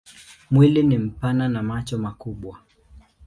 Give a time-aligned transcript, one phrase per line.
[0.51, 2.59] Mwili ni mpana na macho makubwa.